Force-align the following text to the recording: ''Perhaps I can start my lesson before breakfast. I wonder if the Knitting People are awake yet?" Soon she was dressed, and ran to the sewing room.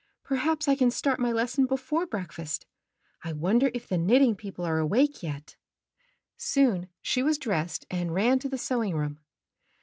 ''Perhaps 0.25 0.67
I 0.67 0.73
can 0.75 0.89
start 0.89 1.19
my 1.19 1.31
lesson 1.31 1.67
before 1.67 2.07
breakfast. 2.07 2.65
I 3.23 3.33
wonder 3.33 3.69
if 3.71 3.87
the 3.87 3.99
Knitting 3.99 4.33
People 4.35 4.65
are 4.65 4.79
awake 4.79 5.21
yet?" 5.21 5.57
Soon 6.37 6.87
she 7.03 7.21
was 7.21 7.37
dressed, 7.37 7.85
and 7.91 8.11
ran 8.11 8.39
to 8.39 8.49
the 8.49 8.57
sewing 8.57 8.95
room. 8.95 9.19